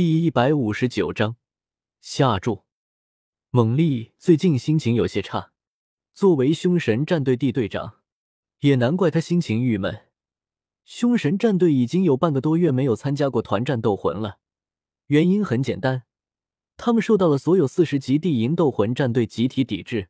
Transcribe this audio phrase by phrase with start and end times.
[0.00, 1.36] 第一百五十九章
[2.00, 2.64] 下注。
[3.50, 5.52] 猛力最近心情有些差，
[6.14, 7.96] 作为凶神战队地队长，
[8.60, 10.06] 也难怪他心情郁闷。
[10.86, 14.38] 凶神战队已经有半个多月没有参加过团战斗魂了，
[15.08, 16.04] 原因很简单，
[16.78, 20.08] 他们受到了所有四十级地营斗魂战队集体抵制，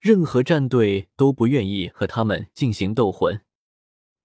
[0.00, 3.40] 任何战队都不愿意和他们进行斗魂。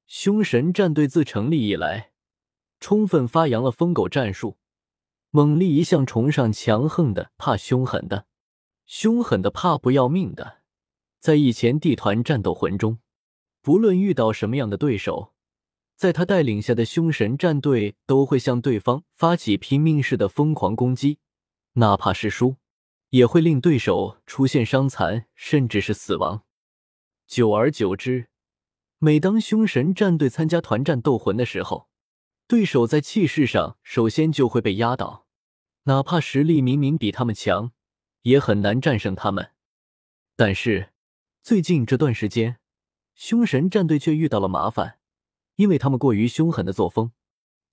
[0.08, 2.14] 凶神战队自成立以来，
[2.80, 4.58] 充分发扬了疯狗战术。
[5.36, 8.28] 猛力一向崇尚强横的，怕凶狠的，
[8.86, 10.60] 凶狠的怕不要命的。
[11.20, 13.00] 在以前地团战斗魂中，
[13.64, 15.34] 不论遇到什么样的对手，
[15.96, 21.18] 在他带领下的凶神战队都会向对方发起拼命式的疯狂攻击，
[21.74, 22.58] 哪怕是输，
[23.10, 26.44] 也会令对手出现伤残甚至是死亡。
[27.26, 28.28] 久而久之，
[29.00, 31.90] 每当凶神战队参加团战斗魂的时候，
[32.48, 35.23] 对手在气势上首先就会被压倒。
[35.86, 37.72] 哪怕实力明明比他们强，
[38.22, 39.52] 也很难战胜他们。
[40.36, 40.92] 但是
[41.42, 42.58] 最近这段时间，
[43.16, 45.00] 凶神战队却遇到了麻烦，
[45.56, 47.12] 因为他们过于凶狠的作风，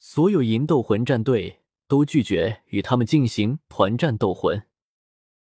[0.00, 4.66] 所有银斗魂战队都拒绝与他们进行团战斗魂。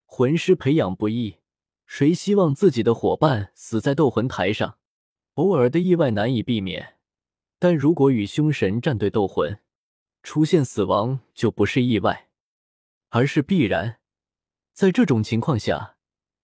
[0.05, 1.39] 魂师培养不易，
[1.87, 4.77] 谁希望自己的伙伴死在斗魂台上？
[5.35, 6.97] 偶尔的意外难以避免，
[7.59, 9.59] 但如果与凶神战队斗魂，
[10.23, 12.28] 出现死亡就不是意外。
[13.11, 14.01] 而是必然，
[14.73, 15.97] 在这种情况下，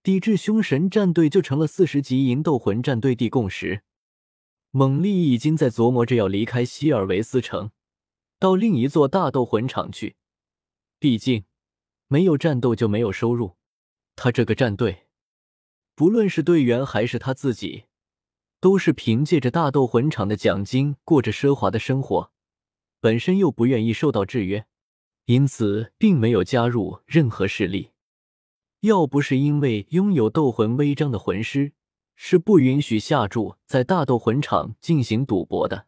[0.02, 3.82] 抵制凶神战队就成了四十级银斗魂战队的共识。
[4.70, 7.70] 猛力已经在琢磨着要离开希尔维斯城，
[8.38, 10.16] 到另一座大斗魂场去。
[10.98, 11.44] 毕竟，
[12.08, 13.56] 没有战斗就没有收入。
[14.16, 15.06] 他这个战队，
[15.94, 17.84] 不论是队员还是他自己，
[18.58, 22.32] 都是凭借着大斗魂场的奖金过着奢华的生活，
[23.00, 24.66] 本身又不愿意受到制约。
[25.27, 27.92] 因此，并没有加入任何势力。
[28.80, 31.72] 要不是因为拥有斗魂徽章的魂师
[32.14, 35.87] 是不允许下注在大斗魂场进行赌博的，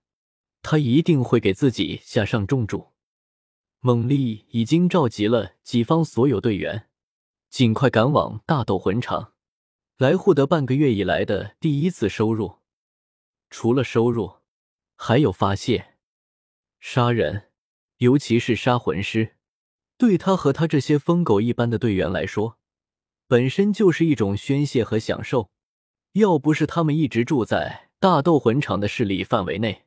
[0.63, 2.93] 他一定会给自己下上重注。
[3.81, 6.89] 猛力已经召集了己方所有队员，
[7.51, 9.35] 尽快赶往大斗魂场，
[9.99, 12.61] 来获得半个月以来的第一次收入。
[13.51, 14.37] 除了收入，
[14.95, 15.97] 还有发泄、
[16.81, 17.43] 杀人。
[17.99, 19.36] 尤其是杀魂师，
[19.99, 22.59] 对他和他这些疯狗一般的队员来说，
[23.27, 25.51] 本身就是一种宣泄和享受。
[26.13, 29.85] 要不是他们一直住在大斗魂场的势力范围内，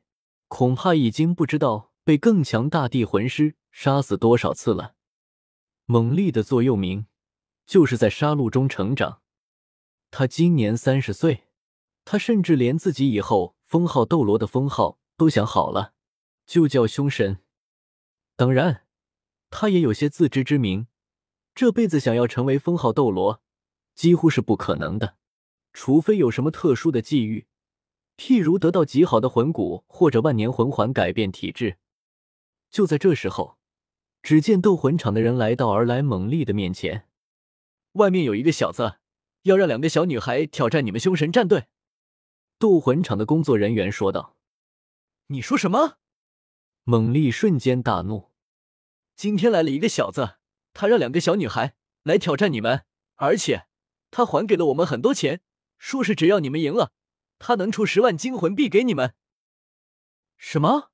[0.48, 4.94] 恐怕已经不知道被更强大地魂师杀死多少次了。
[5.86, 7.06] 猛力的座右铭
[7.66, 9.22] 就是在杀戮中成长。
[10.12, 11.48] 他今年三十岁，
[12.04, 15.94] 他甚至连自己以后封号斗罗的封号都想好了，
[16.46, 17.38] 就叫凶神。
[18.36, 18.84] 当然，
[19.50, 20.86] 他也有些自知之明，
[21.54, 23.42] 这辈子想要成为封号斗罗，
[23.94, 25.16] 几乎是不可能的，
[25.72, 27.46] 除非有什么特殊的际遇，
[28.16, 31.78] 譬如得到极好的魂骨或者万年魂环改变体质。
[32.70, 33.58] 就在这时候，
[34.22, 37.08] 只见斗魂场的人来到而来猛力的面前，
[37.92, 38.98] 外面有一个小子
[39.42, 41.66] 要让两个小女孩挑战你们凶神战队。
[42.58, 44.36] 斗魂场的工作人员说道
[45.28, 45.98] ：“你说什么？”
[46.84, 48.29] 猛力瞬间大怒。
[49.20, 50.38] 今天来了一个小子，
[50.72, 52.86] 他让两个小女孩来挑战你们，
[53.16, 53.66] 而且
[54.10, 55.42] 他还给了我们很多钱，
[55.76, 56.94] 说是只要你们赢了，
[57.38, 59.14] 他能出十万金魂币给你们。
[60.38, 60.90] 什么？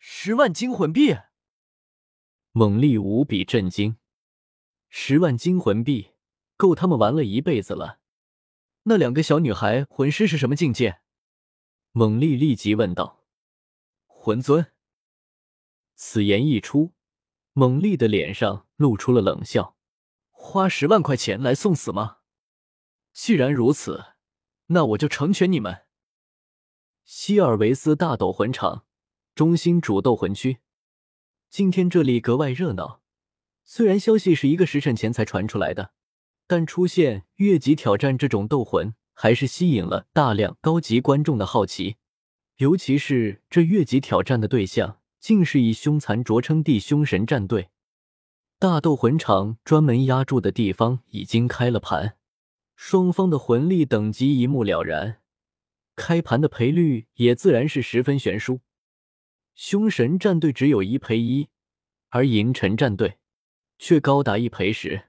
[0.00, 1.16] 十万金魂币？
[2.50, 3.98] 猛力无比震惊，
[4.88, 6.10] 十万金魂币
[6.56, 8.00] 够他们玩了一辈子了。
[8.82, 10.98] 那两个小女孩魂师是什么境界？
[11.92, 13.24] 猛力立即问道。
[14.08, 14.72] 魂尊。
[15.94, 16.95] 此言一出。
[17.58, 19.78] 猛力的脸上露出了冷笑
[20.30, 22.18] ：“花十万块钱来送死吗？
[23.14, 24.08] 既然如此，
[24.66, 25.84] 那我就成全你们。”
[27.06, 28.84] 希尔维斯大斗魂场
[29.34, 30.58] 中心主斗魂区，
[31.48, 33.00] 今天这里格外热闹。
[33.64, 35.92] 虽然消息是一个时辰前才传出来的，
[36.46, 41.96] 但出现越级挑战这种斗魂，还是吸引了大量高级观众的好奇。
[42.56, 45.00] 尤其是这越级挑战的对象。
[45.26, 47.70] 竟是以凶残着称的凶神战队，
[48.60, 52.16] 大斗魂场专门压注的地方已经开了盘，
[52.76, 55.20] 双方的魂力等级一目了然，
[55.96, 58.60] 开盘的赔率也自然是十分悬殊。
[59.56, 61.48] 凶神战队只有一赔一，
[62.10, 63.18] 而银尘战队
[63.80, 65.06] 却高达一赔十。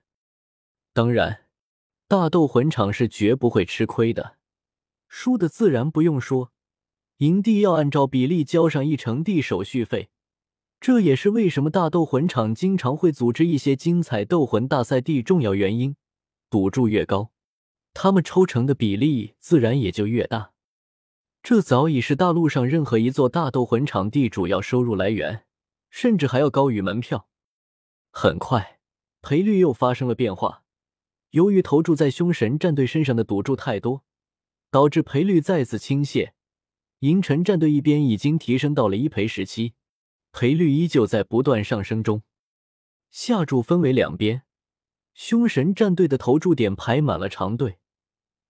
[0.94, 1.46] 当然，
[2.08, 4.38] 大斗魂场是绝不会吃亏的，
[5.08, 6.52] 输的自然不用说。
[7.18, 10.10] 营地要按照比例交上一成地手续费，
[10.80, 15.96] 这也是为什么大斗魂场经常会组织一些精彩斗魂大赛地重要原因。
[16.50, 17.32] 赌注越高，
[17.94, 20.52] 他们抽成的比例自然也就越大。
[21.42, 25.46] 这早已是大陆上任何一座大斗魂场地主要收入来源，
[25.90, 27.28] 甚至还要高于门票。
[28.12, 28.80] 很快，
[29.24, 30.64] 赔率又发生了变化。
[31.32, 34.04] 由于投注在凶神战队身上的赌注太多，
[34.70, 36.32] 导致赔率再次倾泻。
[37.00, 39.74] 银尘战队一边已经提升到了一赔十七，
[40.32, 42.24] 赔率依旧在不断上升中。
[43.12, 44.42] 下注分为两边，
[45.14, 47.78] 凶神战队的投注点排满了长队，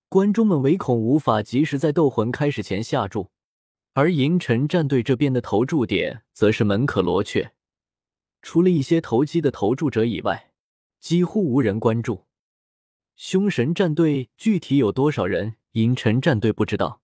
[0.08, 3.30] 观众们唯恐无法及时在斗魂开始前下注；
[3.94, 7.52] 而银尘战队这边的投注点则是门可罗雀，
[8.42, 10.52] 除了一些投机的投注者以外，
[11.02, 12.26] 几乎无人关注。
[13.18, 17.02] 凶神战队具体有多少人，银尘战队不知道。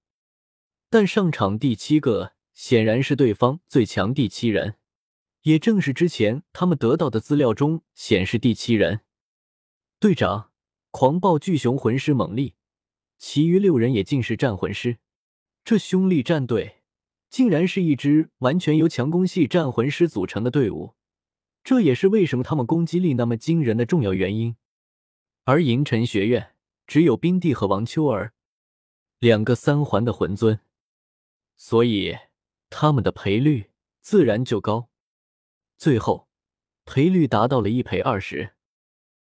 [0.94, 4.76] 但上场第七个显然是对方最强第七人，
[5.42, 9.00] 也正是之前他们得到的资料中显示第七人。
[10.00, 10.52] 队长，
[10.92, 12.54] 狂暴巨熊魂师猛力，
[13.18, 15.00] 其余六人也尽是战魂师。
[15.66, 16.84] 这凶厉战队
[17.28, 20.94] 竟然是一支完全由强攻系战魂师组成的队伍，
[21.64, 24.56] 这也是为什么他们攻击力那么惊人的重要原因。
[25.46, 26.54] 而银尘学院
[26.86, 28.36] 只有冰帝和王秋儿
[29.18, 30.60] 两个三环的魂尊。
[31.56, 32.18] 所以
[32.70, 33.72] 他们的赔率
[34.02, 34.90] 自然就高，
[35.78, 36.28] 最后
[36.86, 38.56] 赔率达到了一赔二十。